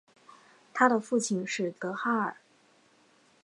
[0.73, 2.35] 她的父亲是德哈尔。